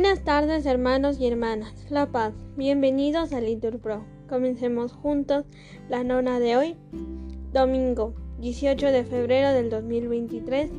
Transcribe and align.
Buenas 0.00 0.22
tardes 0.22 0.64
hermanos 0.64 1.18
y 1.18 1.26
hermanas, 1.26 1.74
La 1.90 2.06
Paz, 2.12 2.32
bienvenidos 2.56 3.32
a 3.32 3.40
Litur 3.40 3.80
Pro. 3.80 4.04
Comencemos 4.28 4.92
juntos 4.92 5.44
la 5.88 6.04
nona 6.04 6.38
de 6.38 6.56
hoy, 6.56 6.76
domingo 7.52 8.14
18 8.38 8.92
de 8.92 9.02
febrero 9.02 9.50
del 9.50 9.70
2023, 9.70 10.70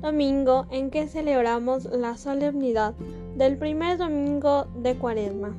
domingo 0.00 0.66
en 0.70 0.90
que 0.90 1.08
celebramos 1.08 1.84
la 1.84 2.16
solemnidad 2.16 2.94
del 3.36 3.58
primer 3.58 3.98
domingo 3.98 4.64
de 4.78 4.94
Cuaresma. 4.94 5.54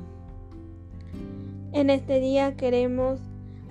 En 1.72 1.90
este 1.90 2.18
día 2.18 2.56
queremos 2.56 3.20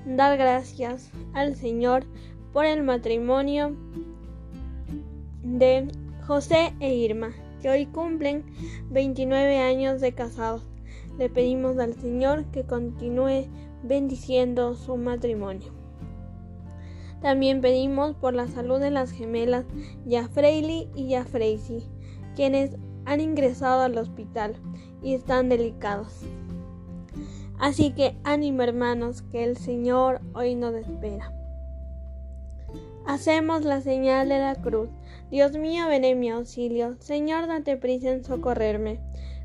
dar 0.05 0.37
gracias 0.37 1.11
al 1.33 1.57
Señor 1.57 2.05
por 2.53 2.63
el 2.63 2.83
matrimonio 2.83 3.75
de 5.43 5.89
José 6.25 6.73
e 6.79 6.95
Irma 6.95 7.33
hoy 7.69 7.85
cumplen 7.85 8.43
29 8.89 9.59
años 9.59 10.01
de 10.01 10.13
casados. 10.13 10.65
Le 11.17 11.29
pedimos 11.29 11.77
al 11.77 11.93
Señor 11.93 12.45
que 12.51 12.63
continúe 12.63 13.47
bendiciendo 13.83 14.75
su 14.75 14.97
matrimonio. 14.97 15.71
También 17.21 17.61
pedimos 17.61 18.15
por 18.15 18.33
la 18.33 18.47
salud 18.47 18.79
de 18.79 18.91
las 18.91 19.11
gemelas 19.11 19.65
Yafreili 20.05 20.89
y 20.95 21.09
Yafreisi, 21.09 21.83
quienes 22.35 22.77
han 23.05 23.21
ingresado 23.21 23.81
al 23.81 23.97
hospital 23.97 24.55
y 25.01 25.13
están 25.13 25.49
delicados. 25.49 26.21
Así 27.57 27.91
que 27.91 28.17
ánimo 28.23 28.63
hermanos, 28.63 29.21
que 29.21 29.43
el 29.43 29.57
Señor 29.57 30.21
hoy 30.33 30.55
nos 30.55 30.75
espera. 30.75 31.34
Hacemos 33.07 33.63
la 33.63 33.81
señal 33.81 34.29
de 34.29 34.39
la 34.39 34.55
cruz. 34.55 34.89
Dios 35.29 35.57
mío, 35.57 35.87
ven 35.87 36.03
en 36.05 36.19
mi 36.19 36.29
auxilio. 36.29 36.95
Señor, 36.99 37.47
date 37.47 37.77
prisa 37.77 38.09
en 38.09 38.23
socorrerme. 38.23 38.99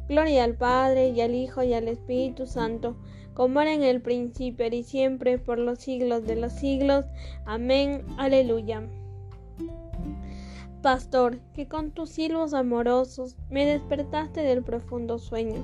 Gloria 0.09 0.45
al 0.45 0.55
Padre, 0.55 1.11
y 1.11 1.21
al 1.21 1.35
Hijo, 1.35 1.63
y 1.63 1.75
al 1.75 1.87
Espíritu 1.87 2.47
Santo, 2.47 2.97
como 3.35 3.61
era 3.61 3.75
en 3.75 3.83
el 3.83 4.01
principio, 4.01 4.67
y 4.67 4.83
siempre, 4.83 5.39
por 5.39 5.59
los 5.59 5.79
siglos 5.79 6.27
de 6.27 6.37
los 6.37 6.53
siglos. 6.53 7.05
Amén. 7.45 8.03
Aleluya. 8.17 8.83
Pastor, 10.83 11.41
que 11.53 11.69
con 11.69 11.91
tus 11.91 12.09
silbos 12.09 12.55
amorosos 12.55 13.37
me 13.51 13.67
despertaste 13.67 14.41
del 14.41 14.63
profundo 14.63 15.19
sueño. 15.19 15.63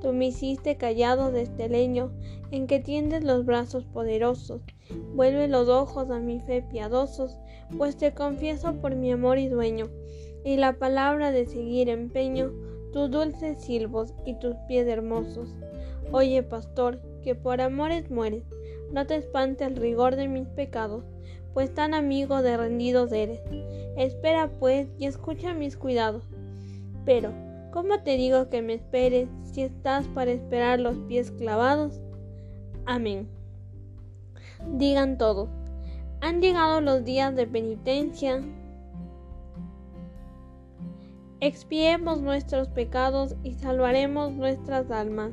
Tú 0.00 0.14
me 0.14 0.28
hiciste 0.28 0.78
callado 0.78 1.30
de 1.30 1.42
este 1.42 1.68
leño 1.68 2.12
en 2.50 2.66
que 2.66 2.80
tiendes 2.80 3.24
los 3.24 3.44
brazos 3.44 3.84
poderosos. 3.84 4.62
Vuelve 5.14 5.48
los 5.48 5.68
ojos 5.68 6.10
a 6.10 6.18
mi 6.18 6.40
fe 6.40 6.62
piadosos, 6.62 7.36
pues 7.76 7.98
te 7.98 8.14
confieso 8.14 8.72
por 8.80 8.94
mi 8.94 9.12
amor 9.12 9.36
y 9.36 9.48
dueño, 9.48 9.90
y 10.46 10.56
la 10.56 10.78
palabra 10.78 11.30
de 11.30 11.44
seguir 11.44 11.90
empeño 11.90 12.50
tus 12.90 13.10
dulces 13.10 13.60
silbos 13.60 14.14
y 14.24 14.38
tus 14.38 14.54
pies 14.66 14.88
hermosos. 14.88 15.54
Oye, 16.10 16.42
pastor, 16.42 17.02
que 17.22 17.34
por 17.34 17.60
amores 17.60 18.10
mueres, 18.10 18.44
no 18.92 19.06
te 19.06 19.16
espante 19.16 19.64
el 19.64 19.76
rigor 19.76 20.16
de 20.16 20.28
mis 20.28 20.48
pecados, 20.48 21.04
pues 21.54 21.72
tan 21.72 21.94
amigo 21.94 22.42
de 22.42 22.56
rendidos 22.56 23.12
eres. 23.12 23.40
Espera 23.96 24.50
pues 24.58 24.88
y 24.98 25.06
escucha 25.06 25.54
mis 25.54 25.76
cuidados. 25.76 26.24
Pero, 27.06 27.32
¿cómo 27.72 28.02
te 28.02 28.16
digo 28.16 28.50
que 28.50 28.60
me 28.60 28.74
esperes 28.74 29.28
si 29.44 29.62
estás 29.62 30.06
para 30.08 30.32
esperar 30.32 30.80
los 30.80 30.96
pies 31.08 31.30
clavados? 31.30 32.00
Amén. 32.84 33.28
Digan 34.72 35.16
todos, 35.16 35.48
han 36.20 36.40
llegado 36.40 36.80
los 36.80 37.04
días 37.04 37.36
de 37.36 37.46
penitencia. 37.46 38.42
Expiemos 41.40 42.20
nuestros 42.22 42.68
pecados 42.68 43.36
y 43.42 43.54
salvaremos 43.54 44.32
nuestras 44.32 44.90
almas. 44.90 45.32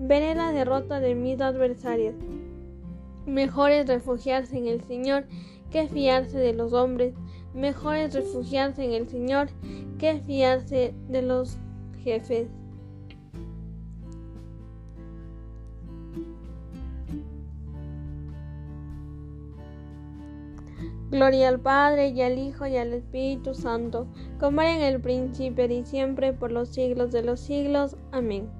veré 0.00 0.34
la 0.34 0.50
derrota 0.50 0.98
de 0.98 1.14
mis 1.14 1.40
adversarios. 1.40 2.14
Mejor 3.26 3.70
es 3.70 3.86
refugiarse 3.86 4.56
en 4.56 4.66
el 4.66 4.82
Señor 4.82 5.26
que 5.70 5.86
fiarse 5.86 6.38
de 6.38 6.54
los 6.54 6.72
hombres. 6.72 7.14
Mejor 7.54 7.96
es 7.96 8.14
refugiarse 8.14 8.82
en 8.84 8.92
el 8.92 9.08
Señor 9.08 9.48
que 9.98 10.20
fiarse 10.20 10.94
de 11.08 11.22
los 11.22 11.58
jefes. 12.02 12.48
Gloria 21.10 21.48
al 21.48 21.60
Padre 21.60 22.10
y 22.10 22.22
al 22.22 22.38
Hijo 22.38 22.66
y 22.66 22.76
al 22.76 22.94
Espíritu 22.94 23.52
Santo, 23.52 24.06
como 24.38 24.62
era 24.62 24.76
en 24.76 24.82
el 24.82 25.00
principio 25.00 25.64
y 25.66 25.84
siempre 25.84 26.32
por 26.32 26.52
los 26.52 26.68
siglos 26.68 27.10
de 27.10 27.22
los 27.22 27.40
siglos. 27.40 27.96
Amén. 28.12 28.59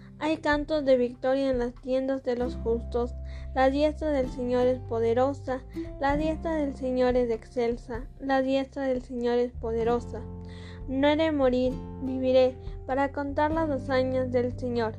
hay 0.21 0.37
cantos 0.37 0.85
de 0.85 0.97
victoria 0.97 1.49
en 1.49 1.57
las 1.57 1.73
tiendas 1.73 2.23
de 2.23 2.35
los 2.35 2.55
justos. 2.57 3.15
La 3.55 3.71
diestra 3.71 4.11
del 4.11 4.29
Señor 4.29 4.67
es 4.67 4.79
poderosa, 4.79 5.61
la 5.99 6.15
diestra 6.15 6.55
del 6.55 6.75
Señor 6.75 7.17
es 7.17 7.31
excelsa, 7.31 8.05
la 8.19 8.43
diestra 8.43 8.83
del 8.83 9.01
Señor 9.01 9.39
es 9.39 9.51
poderosa. 9.51 10.21
No 10.87 11.07
he 11.07 11.15
de 11.15 11.31
morir, 11.31 11.73
viviré 12.03 12.55
para 12.85 13.11
contar 13.11 13.51
las 13.51 13.69
hazañas 13.71 14.31
del 14.31 14.57
Señor. 14.57 14.93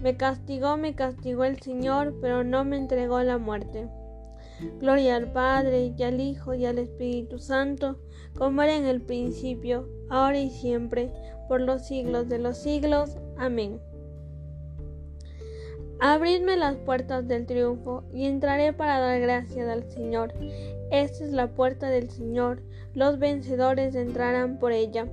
Me 0.00 0.16
castigó, 0.16 0.76
me 0.76 0.94
castigó 0.94 1.42
el 1.42 1.60
Señor, 1.60 2.14
pero 2.20 2.44
no 2.44 2.64
me 2.64 2.76
entregó 2.76 3.20
la 3.22 3.36
muerte. 3.36 3.88
Gloria 4.78 5.16
al 5.16 5.32
Padre, 5.32 5.92
y 5.96 6.02
al 6.04 6.20
Hijo, 6.20 6.54
y 6.54 6.66
al 6.66 6.78
Espíritu 6.78 7.40
Santo, 7.40 7.98
como 8.36 8.62
era 8.62 8.76
en 8.76 8.86
el 8.86 9.00
principio, 9.00 9.88
ahora 10.08 10.38
y 10.38 10.50
siempre, 10.50 11.12
por 11.48 11.60
los 11.60 11.86
siglos 11.86 12.28
de 12.28 12.38
los 12.38 12.58
siglos. 12.58 13.16
Amén. 13.36 13.80
Abridme 16.00 16.56
las 16.56 16.76
puertas 16.76 17.26
del 17.26 17.44
triunfo 17.46 18.04
y 18.12 18.26
entraré 18.26 18.72
para 18.72 19.00
dar 19.00 19.20
gracias 19.20 19.68
al 19.68 19.82
Señor. 19.90 20.32
Esta 20.92 21.24
es 21.24 21.32
la 21.32 21.48
puerta 21.48 21.90
del 21.90 22.08
Señor, 22.08 22.62
los 22.94 23.18
vencedores 23.18 23.94
entrarán 23.94 24.58
por 24.58 24.72
ella. 24.72 25.06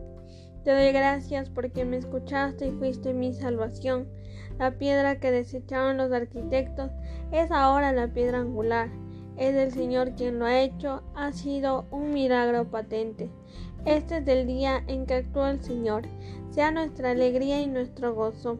Te 0.63 0.71
doy 0.71 0.91
gracias 0.91 1.49
porque 1.49 1.85
me 1.85 1.97
escuchaste 1.97 2.67
y 2.67 2.71
fuiste 2.71 3.13
mi 3.13 3.33
salvación. 3.33 4.07
La 4.57 4.77
piedra 4.77 5.19
que 5.19 5.31
desecharon 5.31 5.97
los 5.97 6.11
arquitectos 6.11 6.91
es 7.31 7.51
ahora 7.51 7.91
la 7.91 8.07
piedra 8.07 8.39
angular. 8.39 8.89
Es 9.38 9.55
el 9.55 9.71
Señor 9.71 10.15
quien 10.15 10.39
lo 10.39 10.45
ha 10.45 10.61
hecho, 10.61 11.03
ha 11.13 11.31
sido 11.33 11.85
un 11.91 12.13
milagro 12.13 12.69
patente. 12.71 13.29
Este 13.85 14.17
es 14.17 14.27
el 14.27 14.47
día 14.47 14.83
en 14.88 15.05
que 15.05 15.15
actúa 15.15 15.51
el 15.51 15.61
Señor. 15.61 16.03
Sea 16.49 16.71
nuestra 16.71 17.11
alegría 17.11 17.61
y 17.61 17.67
nuestro 17.67 18.15
gozo. 18.15 18.59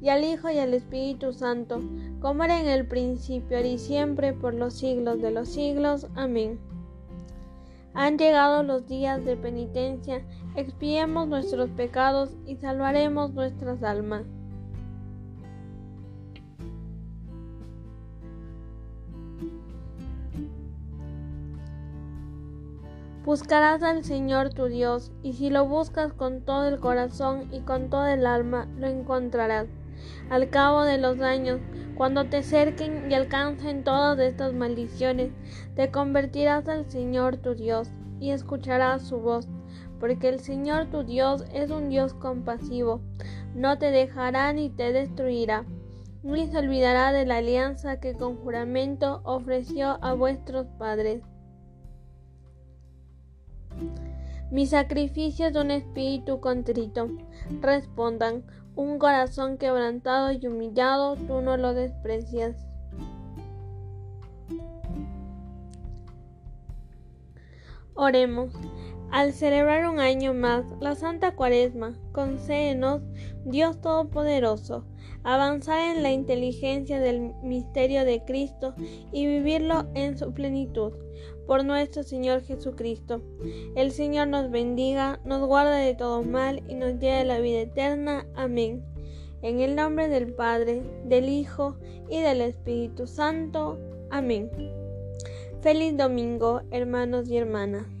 y 0.00 0.08
al 0.08 0.24
Hijo 0.24 0.50
y 0.50 0.58
al 0.58 0.74
Espíritu 0.74 1.32
Santo, 1.32 1.80
como 2.20 2.44
era 2.44 2.60
en 2.60 2.68
el 2.68 2.86
principio, 2.86 3.64
y 3.64 3.78
siempre, 3.78 4.32
por 4.32 4.54
los 4.54 4.74
siglos 4.74 5.20
de 5.20 5.30
los 5.30 5.48
siglos. 5.48 6.06
Amén. 6.14 6.58
Han 7.92 8.18
llegado 8.18 8.62
los 8.62 8.86
días 8.86 9.24
de 9.24 9.36
penitencia, 9.36 10.22
expiemos 10.56 11.28
nuestros 11.28 11.70
pecados 11.70 12.36
y 12.46 12.56
salvaremos 12.56 13.34
nuestras 13.34 13.82
almas. 13.82 14.24
Buscarás 23.24 23.82
al 23.82 24.02
Señor 24.02 24.54
tu 24.54 24.64
Dios, 24.64 25.12
y 25.22 25.34
si 25.34 25.50
lo 25.50 25.66
buscas 25.66 26.12
con 26.12 26.40
todo 26.40 26.66
el 26.68 26.80
corazón 26.80 27.48
y 27.52 27.60
con 27.60 27.90
todo 27.90 28.06
el 28.06 28.24
alma, 28.24 28.66
lo 28.78 28.86
encontrarás. 28.86 29.68
Al 30.28 30.50
cabo 30.50 30.84
de 30.84 30.98
los 30.98 31.20
años, 31.20 31.60
cuando 31.96 32.26
te 32.26 32.42
cerquen 32.42 33.10
y 33.10 33.14
alcancen 33.14 33.84
todas 33.84 34.18
estas 34.18 34.54
maldiciones, 34.54 35.32
te 35.74 35.90
convertirás 35.90 36.68
al 36.68 36.90
Señor 36.90 37.36
tu 37.36 37.54
Dios 37.54 37.90
y 38.20 38.30
escucharás 38.30 39.02
su 39.02 39.18
voz, 39.18 39.48
porque 39.98 40.28
el 40.28 40.40
Señor 40.40 40.86
tu 40.86 41.02
Dios 41.04 41.44
es 41.52 41.70
un 41.70 41.88
Dios 41.88 42.14
compasivo, 42.14 43.00
no 43.54 43.78
te 43.78 43.90
dejará 43.90 44.52
ni 44.52 44.70
te 44.70 44.92
destruirá, 44.92 45.64
ni 46.22 46.46
se 46.46 46.58
olvidará 46.58 47.12
de 47.12 47.26
la 47.26 47.38
alianza 47.38 48.00
que 48.00 48.14
con 48.14 48.36
juramento 48.36 49.20
ofreció 49.24 49.98
a 50.02 50.14
vuestros 50.14 50.66
padres. 50.78 51.22
Mi 54.50 54.66
sacrificio 54.66 55.46
es 55.46 55.54
un 55.54 55.70
espíritu 55.70 56.40
contrito. 56.40 57.08
Respondan, 57.60 58.42
un 58.74 58.98
corazón 58.98 59.58
quebrantado 59.58 60.32
y 60.32 60.46
humillado, 60.46 61.16
tú 61.16 61.40
no 61.40 61.56
lo 61.56 61.74
desprecias. 61.74 62.56
Oremos. 67.94 68.52
Al 69.10 69.32
celebrar 69.32 69.88
un 69.88 69.98
año 69.98 70.32
más 70.34 70.64
la 70.80 70.94
Santa 70.94 71.34
Cuaresma, 71.34 71.94
concédenos, 72.12 73.02
Dios 73.44 73.80
Todopoderoso, 73.80 74.84
avanzar 75.24 75.96
en 75.96 76.02
la 76.02 76.12
inteligencia 76.12 77.00
del 77.00 77.32
misterio 77.42 78.04
de 78.04 78.24
Cristo 78.24 78.74
y 79.12 79.26
vivirlo 79.26 79.86
en 79.94 80.16
su 80.16 80.32
plenitud. 80.32 80.92
Por 81.46 81.64
nuestro 81.64 82.02
Señor 82.02 82.42
Jesucristo. 82.42 83.22
El 83.74 83.90
Señor 83.90 84.28
nos 84.28 84.50
bendiga, 84.50 85.20
nos 85.24 85.46
guarda 85.46 85.76
de 85.76 85.94
todo 85.94 86.22
mal 86.22 86.62
y 86.68 86.74
nos 86.74 86.98
lleve 87.00 87.18
a 87.18 87.24
la 87.24 87.40
vida 87.40 87.60
eterna. 87.60 88.26
Amén. 88.34 88.84
En 89.42 89.60
el 89.60 89.74
nombre 89.74 90.08
del 90.08 90.32
Padre, 90.32 90.82
del 91.04 91.28
Hijo 91.28 91.76
y 92.08 92.20
del 92.20 92.40
Espíritu 92.40 93.06
Santo. 93.06 93.78
Amén. 94.10 94.50
Feliz 95.60 95.96
domingo, 95.96 96.62
hermanos 96.70 97.28
y 97.28 97.36
hermanas. 97.36 97.99